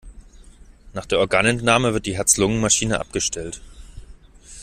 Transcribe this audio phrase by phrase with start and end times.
[0.93, 3.61] Nach der Organentnahme wird die Herz-Lungen-Maschine abgestellt.